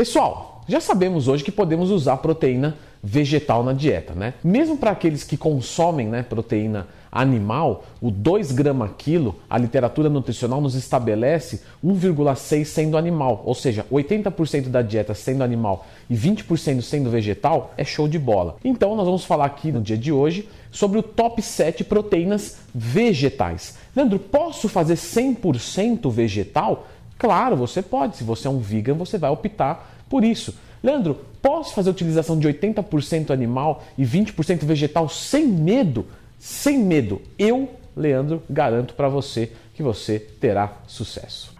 [0.00, 4.32] Pessoal, já sabemos hoje que podemos usar proteína vegetal na dieta, né?
[4.42, 10.58] Mesmo para aqueles que consomem né, proteína animal, o 2 gramas quilo, a literatura nutricional
[10.58, 17.10] nos estabelece 1,6 sendo animal, ou seja, 80% da dieta sendo animal e 20% sendo
[17.10, 18.56] vegetal é show de bola.
[18.64, 23.76] Então nós vamos falar aqui no dia de hoje sobre o top 7 proteínas vegetais.
[23.94, 26.86] Leandro, posso fazer 100% vegetal?
[27.20, 28.16] Claro, você pode.
[28.16, 30.54] Se você é um vegan, você vai optar por isso.
[30.82, 36.06] Leandro, posso fazer utilização de 80% animal e 20% vegetal sem medo?
[36.38, 37.20] Sem medo.
[37.38, 41.54] Eu, Leandro, garanto para você que você terá sucesso.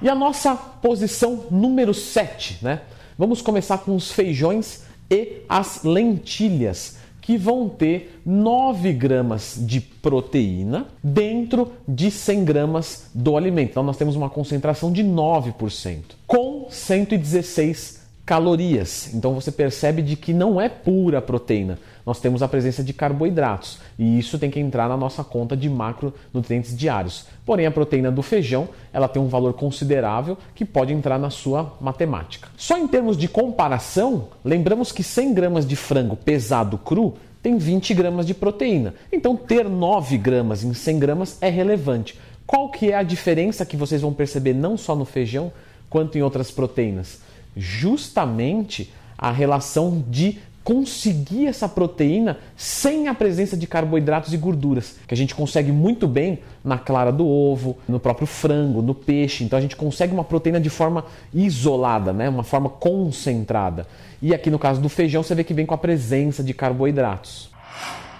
[0.00, 2.82] E a nossa posição número 7, né?
[3.18, 10.86] Vamos começar com os feijões e as lentilhas, que vão ter 9 gramas de proteína
[11.02, 13.70] dentro de 100 gramas do alimento.
[13.70, 19.14] Então nós temos uma concentração de 9%, com 116 calorias.
[19.14, 21.78] Então você percebe de que não é pura proteína.
[22.04, 25.70] Nós temos a presença de carboidratos e isso tem que entrar na nossa conta de
[25.70, 27.26] macronutrientes diários.
[27.44, 31.76] Porém, a proteína do feijão, ela tem um valor considerável que pode entrar na sua
[31.80, 32.48] matemática.
[32.56, 37.94] Só em termos de comparação, lembramos que 100 gramas de frango pesado cru tem 20
[37.94, 38.94] gramas de proteína.
[39.12, 42.18] Então, ter 9 gramas em 100 gramas é relevante.
[42.44, 45.52] Qual que é a diferença que vocês vão perceber não só no feijão,
[45.88, 47.20] quanto em outras proteínas?
[47.56, 55.14] Justamente a relação de conseguir essa proteína sem a presença de carboidratos e gorduras, que
[55.14, 59.44] a gente consegue muito bem na clara do ovo, no próprio frango, no peixe.
[59.44, 62.28] Então a gente consegue uma proteína de forma isolada, né?
[62.28, 63.86] uma forma concentrada.
[64.20, 67.48] E aqui no caso do feijão você vê que vem com a presença de carboidratos.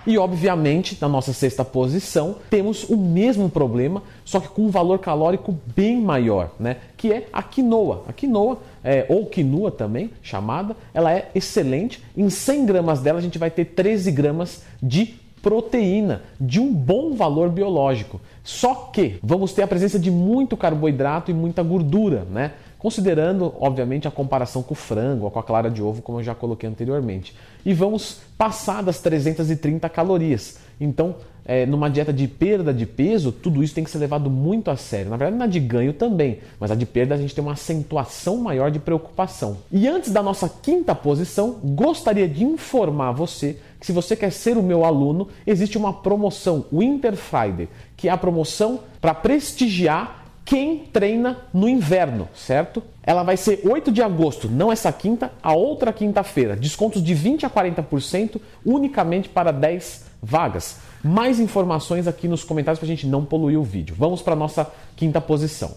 [0.07, 5.01] E obviamente, na nossa sexta posição, temos o mesmo problema, só que com um valor
[5.01, 6.77] calórico bem maior, né?
[6.97, 8.05] Que é a quinoa.
[8.09, 12.01] A quinoa, é, ou quinoa também, chamada, ela é excelente.
[12.17, 17.15] Em 100 gramas dela a gente vai ter 13 gramas de proteína de um bom
[17.15, 18.21] valor biológico.
[18.43, 22.53] Só que vamos ter a presença de muito carboidrato e muita gordura, né?
[22.79, 26.23] Considerando, obviamente, a comparação com o frango ou com a clara de ovo, como eu
[26.23, 27.35] já coloquei anteriormente.
[27.65, 30.59] E vamos passar das 330 calorias.
[30.81, 31.17] Então,
[31.49, 34.77] é, numa dieta de perda de peso, tudo isso tem que ser levado muito a
[34.77, 35.11] sério.
[35.11, 38.37] Na verdade, na de ganho também, mas a de perda a gente tem uma acentuação
[38.39, 39.59] maior de preocupação.
[39.71, 44.57] E antes da nossa quinta posição, gostaria de informar você que se você quer ser
[44.57, 50.79] o meu aluno, existe uma promoção, Winter Friday, que é a promoção para prestigiar quem
[50.79, 52.81] treina no inverno, certo?
[53.03, 56.55] Ela vai ser 8 de agosto, não essa quinta, a outra quinta-feira.
[56.55, 60.79] Descontos de 20 a 40% unicamente para 10 vagas.
[61.03, 63.97] Mais informações aqui nos comentários para a gente não poluir o vídeo.
[63.99, 65.75] Vamos para a nossa quinta posição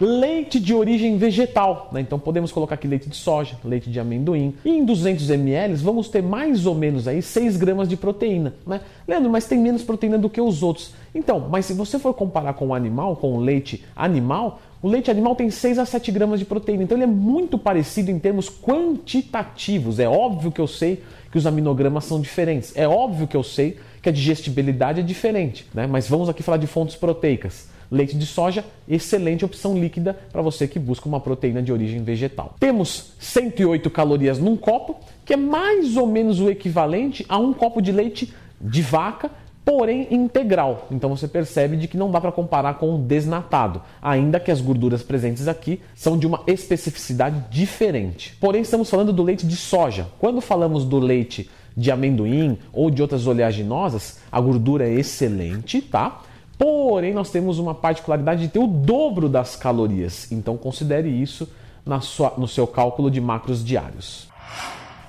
[0.00, 1.88] leite de origem vegetal.
[1.92, 2.00] Né?
[2.00, 4.54] Então podemos colocar aqui leite de soja, leite de amendoim.
[4.64, 8.54] E em 200 ml vamos ter mais ou menos aí 6 gramas de proteína.
[8.66, 8.80] Né?
[9.06, 10.94] Leandro, mas tem menos proteína do que os outros.
[11.14, 15.10] Então, mas se você for comparar com o animal, com o leite animal, o leite
[15.10, 16.82] animal tem 6 a 7 gramas de proteína.
[16.82, 19.98] Então ele é muito parecido em termos quantitativos.
[19.98, 22.72] É óbvio que eu sei que os aminogramas são diferentes.
[22.76, 25.66] É óbvio que eu sei que a digestibilidade é diferente.
[25.74, 25.86] Né?
[25.86, 27.68] Mas vamos aqui falar de fontes proteicas.
[27.90, 32.54] Leite de soja, excelente opção líquida para você que busca uma proteína de origem vegetal.
[32.58, 37.80] Temos 108 calorias num copo, que é mais ou menos o equivalente a um copo
[37.80, 39.30] de leite de vaca,
[39.64, 40.86] porém integral.
[40.92, 44.60] Então você percebe de que não dá para comparar com o desnatado, ainda que as
[44.60, 48.36] gorduras presentes aqui são de uma especificidade diferente.
[48.40, 50.06] Porém estamos falando do leite de soja.
[50.20, 56.22] Quando falamos do leite de amendoim ou de outras oleaginosas, a gordura é excelente, tá?
[56.58, 60.30] Porém, nós temos uma particularidade de ter o dobro das calorias.
[60.32, 61.48] Então, considere isso
[61.84, 64.28] na sua, no seu cálculo de macros diários.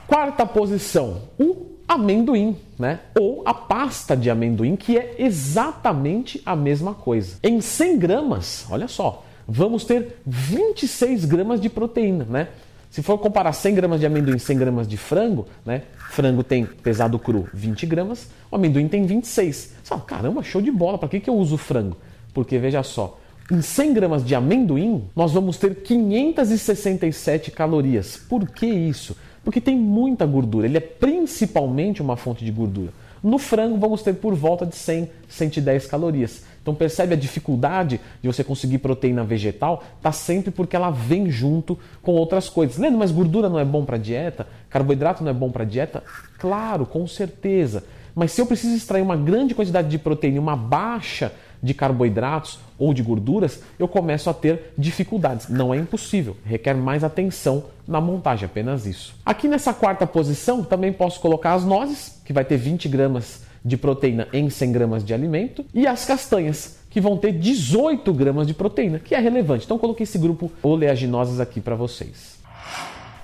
[0.06, 3.00] Quarta posição, o amendoim, né?
[3.20, 7.38] Ou a pasta de amendoim, que é exatamente a mesma coisa.
[7.42, 12.50] Em 100 gramas, olha só, vamos ter 26 gramas de proteína, né?
[12.90, 15.84] Se for comparar 100 gramas de amendoim e 100 gramas de frango, né?
[16.10, 19.56] Frango tem pesado cru 20 gramas, o amendoim tem 26.
[19.56, 21.98] Você fala, caramba, show de bola, para que, que eu uso frango?
[22.34, 23.20] Porque veja só,
[23.52, 28.18] em 100 gramas de amendoim, nós vamos ter 567 calorias.
[28.18, 29.16] Por que isso?
[29.48, 32.92] Porque tem muita gordura, ele é principalmente uma fonte de gordura.
[33.24, 36.44] No frango, vamos ter por volta de 100, 110 calorias.
[36.62, 39.86] Então percebe a dificuldade de você conseguir proteína vegetal?
[40.02, 42.78] Tá sempre porque ela vem junto com outras coisas.
[42.78, 44.46] Lendo, mas gordura não é bom para dieta?
[44.70, 46.04] Carboidrato não é bom para dieta?
[46.38, 47.86] Claro, com certeza.
[48.14, 52.60] Mas se eu preciso extrair uma grande quantidade de proteína e uma baixa de carboidratos
[52.78, 55.50] ou de gorduras, eu começo a ter dificuldades.
[55.50, 59.16] Não é impossível, requer mais atenção na montagem, apenas isso.
[59.26, 63.76] Aqui nessa quarta posição, também posso colocar as nozes, que vai ter 20 gramas de
[63.78, 68.54] proteína em 100 gramas de alimento, e as castanhas, que vão ter 18 gramas de
[68.54, 69.66] proteína, que é relevante.
[69.66, 72.38] Então, coloquei esse grupo oleaginosas aqui para vocês.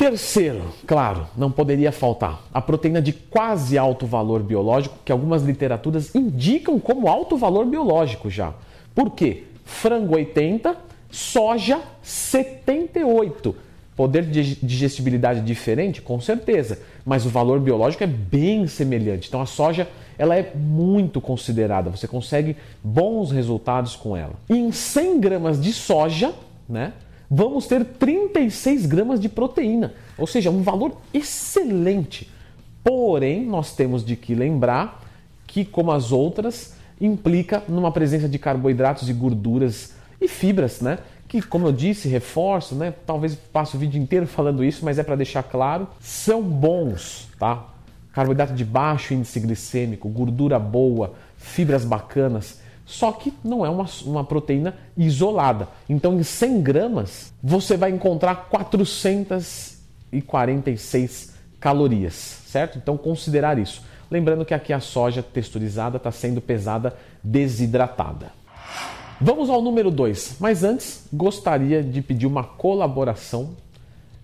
[0.04, 6.14] Terceiro, claro, não poderia faltar a proteína de quase alto valor biológico, que algumas literaturas
[6.14, 8.54] indicam como alto valor biológico já.
[8.94, 9.46] Por quê?
[9.64, 10.76] Frango 80,
[11.10, 13.56] soja 78.
[13.96, 16.02] Poder de digestibilidade diferente?
[16.02, 19.30] Com certeza, mas o valor biológico é bem semelhante.
[19.30, 24.34] Então a soja ela é muito considerada, você consegue bons resultados com ela.
[24.50, 26.34] Em 100 gramas de soja,
[26.68, 26.92] né,
[27.35, 32.30] vamos ter 36 gramas de proteína, ou seja, um valor excelente.
[32.83, 35.01] Porém, nós temos de que lembrar
[35.47, 41.00] que, como as outras, implica numa presença de carboidratos e gorduras e fibras, né?
[41.27, 42.94] Que, como eu disse, reforço, né?
[43.06, 47.65] Talvez passe o vídeo inteiro falando isso, mas é para deixar claro, são bons, tá?
[48.12, 54.24] Carboidrato de baixo índice glicêmico, gordura boa, fibras bacanas só que não é uma, uma
[54.24, 55.68] proteína isolada.
[55.88, 62.77] Então, em 100 gramas, você vai encontrar 446 calorias, certo?
[62.77, 63.81] Então, considerar isso.
[64.12, 68.31] Lembrando que aqui a soja texturizada está sendo pesada desidratada.
[69.19, 73.56] Vamos ao número 2, mas antes gostaria de pedir uma colaboração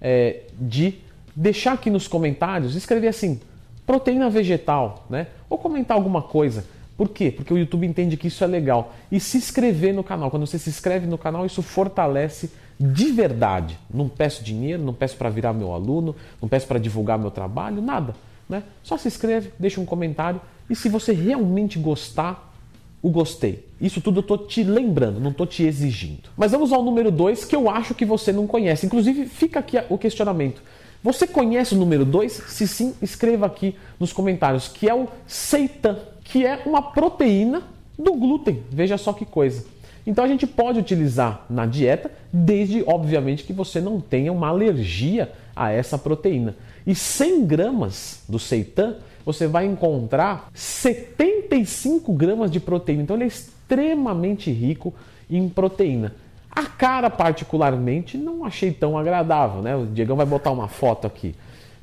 [0.01, 0.99] é, de
[1.35, 3.39] deixar aqui nos comentários, escrever assim,
[3.85, 5.27] proteína vegetal, né?
[5.49, 6.65] Ou comentar alguma coisa
[6.99, 7.31] por quê?
[7.31, 8.93] Porque o YouTube entende que isso é legal.
[9.09, 10.29] E se inscrever no canal.
[10.29, 13.79] Quando você se inscreve no canal, isso fortalece de verdade.
[13.89, 17.81] Não peço dinheiro, não peço para virar meu aluno, não peço para divulgar meu trabalho,
[17.81, 18.13] nada.
[18.49, 18.63] Né?
[18.83, 22.53] Só se inscreve, deixa um comentário e se você realmente gostar,
[23.01, 23.65] o gostei.
[23.79, 26.29] Isso tudo eu estou te lembrando, não estou te exigindo.
[26.35, 28.85] Mas vamos ao número 2 que eu acho que você não conhece.
[28.85, 30.61] Inclusive, fica aqui o questionamento.
[31.01, 32.29] Você conhece o número 2?
[32.49, 35.97] Se sim, escreva aqui nos comentários, que é o seitan
[36.29, 37.63] que é uma proteína
[37.97, 38.63] do glúten.
[38.69, 39.65] Veja só que coisa.
[40.07, 45.31] Então a gente pode utilizar na dieta, desde obviamente que você não tenha uma alergia
[45.55, 46.55] a essa proteína.
[46.87, 48.95] E 100 gramas do seitan
[49.25, 53.03] você vai encontrar 75 gramas de proteína.
[53.03, 54.93] Então ele é extremamente rico
[55.29, 56.15] em proteína.
[56.49, 59.75] A cara, particularmente, não achei tão agradável, né?
[59.75, 61.35] O Diegão vai botar uma foto aqui.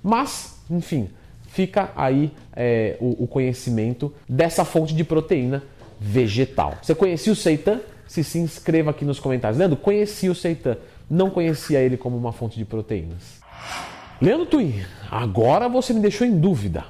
[0.02, 1.08] Mas, enfim,
[1.56, 5.62] fica aí é, o, o, conhecimento dessa fonte de proteína
[5.98, 6.74] vegetal.
[6.82, 7.80] Você conhecia o seitan?
[8.06, 9.58] Se se inscreva aqui nos comentários.
[9.58, 10.76] Leandro, conhecia o seitan,
[11.08, 13.40] não conhecia ele como uma fonte de proteínas.
[14.20, 16.84] Leandro Twin, agora você me deixou em dúvida.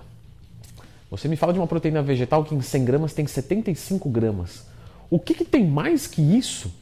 [1.08, 4.66] Você me fala de uma proteína vegetal que em 100 gramas tem 75 gramas.
[5.08, 6.74] O que, que tem mais que isso?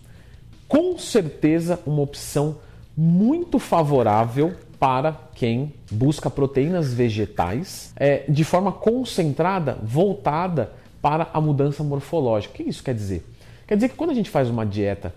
[0.67, 2.57] Com certeza uma opção
[2.97, 4.55] muito favorável
[4.85, 12.53] para quem busca proteínas vegetais é, de forma concentrada, voltada para a mudança morfológica.
[12.53, 13.25] O que isso quer dizer?
[13.67, 15.15] Quer dizer que quando a gente faz uma dieta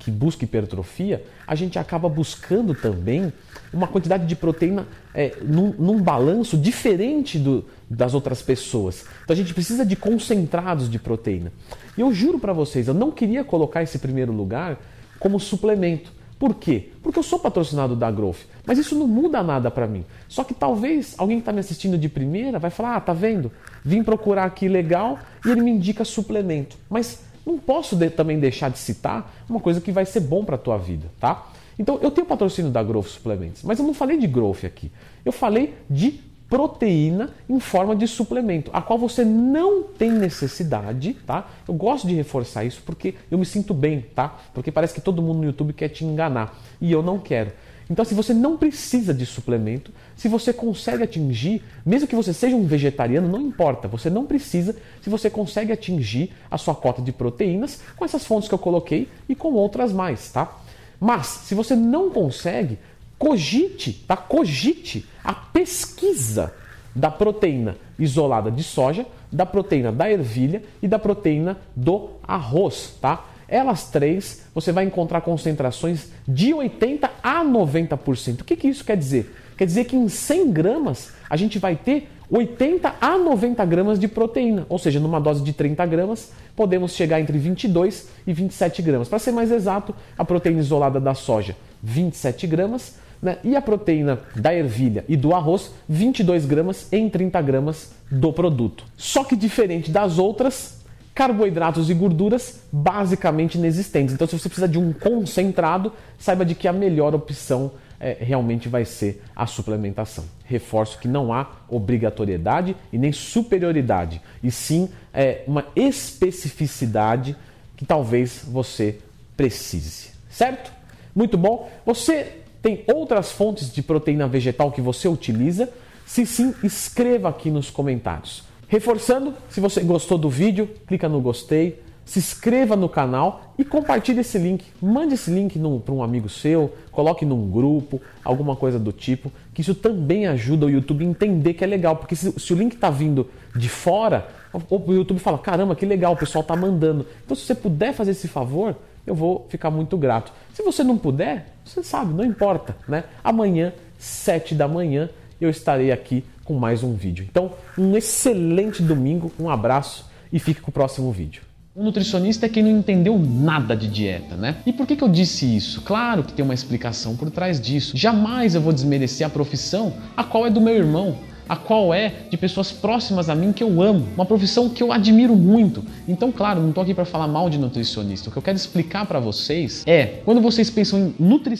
[0.00, 3.32] que busca hipertrofia, a gente acaba buscando também
[3.72, 9.04] uma quantidade de proteína é, num, num, balanço diferente do, das outras pessoas.
[9.22, 11.52] Então a gente precisa de concentrados de proteína.
[11.96, 14.80] E eu juro para vocês, eu não queria colocar esse primeiro lugar
[15.20, 16.10] como suplemento.
[16.38, 16.90] Por quê?
[17.02, 20.04] Porque eu sou patrocinado da Growth, mas isso não muda nada para mim.
[20.28, 23.50] Só que talvez alguém que está me assistindo de primeira vai falar: ah, tá vendo?
[23.84, 26.76] Vim procurar aqui legal e ele me indica suplemento.
[26.90, 30.56] Mas não posso de, também deixar de citar uma coisa que vai ser bom para
[30.56, 31.46] a tua vida, tá?
[31.78, 34.90] Então eu tenho patrocínio da Growth Suplementos, mas eu não falei de Growth aqui.
[35.24, 41.48] Eu falei de proteína em forma de suplemento, a qual você não tem necessidade, tá?
[41.66, 44.36] Eu gosto de reforçar isso porque eu me sinto bem, tá?
[44.54, 47.52] Porque parece que todo mundo no YouTube quer te enganar e eu não quero.
[47.88, 52.56] Então, se você não precisa de suplemento, se você consegue atingir, mesmo que você seja
[52.56, 57.12] um vegetariano, não importa, você não precisa, se você consegue atingir a sua cota de
[57.12, 60.58] proteínas com essas fontes que eu coloquei e com outras mais, tá?
[60.98, 62.76] Mas, se você não consegue,
[63.18, 64.16] cogite, tá?
[64.16, 66.54] Cogite a pesquisa
[66.94, 73.24] da proteína isolada de soja, da proteína da ervilha e da proteína do arroz, tá?
[73.48, 78.40] Elas três você vai encontrar concentrações de 80 a 90%.
[78.40, 79.34] O que, que isso quer dizer?
[79.56, 84.08] Quer dizer que em 100 gramas a gente vai ter 80 a 90 gramas de
[84.08, 89.08] proteína, ou seja, numa dose de 30 gramas podemos chegar entre 22 e 27 gramas.
[89.08, 93.38] Para ser mais exato, a proteína isolada da soja, 27 gramas, né?
[93.42, 98.84] E a proteína da ervilha e do arroz, 22 gramas em 30 gramas do produto.
[98.96, 100.78] Só que diferente das outras,
[101.12, 104.14] carboidratos e gorduras basicamente inexistentes.
[104.14, 108.68] Então, se você precisa de um concentrado, saiba de que a melhor opção é, realmente
[108.68, 110.24] vai ser a suplementação.
[110.44, 117.34] Reforço que não há obrigatoriedade e nem superioridade, e sim é, uma especificidade
[117.76, 119.00] que talvez você
[119.36, 120.70] precise, certo?
[121.14, 121.68] Muito bom.
[121.84, 125.68] Você tem outras fontes de proteína vegetal que você utiliza?
[126.04, 128.42] Se sim, escreva aqui nos comentários.
[128.66, 134.18] Reforçando, se você gostou do vídeo, clica no gostei, se inscreva no canal e compartilhe
[134.18, 134.64] esse link.
[134.82, 139.60] Mande esse link para um amigo seu, coloque num grupo, alguma coisa do tipo, que
[139.60, 142.74] isso também ajuda o YouTube a entender que é legal, porque se, se o link
[142.74, 144.26] está vindo de fora,
[144.68, 147.06] o YouTube fala: caramba, que legal, o pessoal está mandando.
[147.24, 148.74] Então, se você puder fazer esse favor,
[149.06, 150.32] eu vou ficar muito grato.
[150.52, 153.04] Se você não puder, você sabe, não importa, né?
[153.22, 155.08] Amanhã, 7 da manhã,
[155.40, 157.26] eu estarei aqui com mais um vídeo.
[157.28, 161.42] Então, um excelente domingo, um abraço e fique com o próximo vídeo.
[161.74, 164.56] Um nutricionista é quem não entendeu nada de dieta, né?
[164.64, 165.82] E por que, que eu disse isso?
[165.82, 167.94] Claro que tem uma explicação por trás disso.
[167.94, 172.12] Jamais eu vou desmerecer a profissão, a qual é do meu irmão a qual é
[172.30, 175.84] de pessoas próximas a mim que eu amo, uma profissão que eu admiro muito.
[176.08, 178.28] Então, claro, não estou aqui para falar mal de nutricionista.
[178.28, 181.56] O que eu quero explicar para vocês é, quando vocês pensam em nutrição,